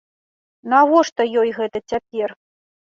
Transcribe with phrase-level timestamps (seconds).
[0.73, 2.29] Навошта ёй гэта цяпер?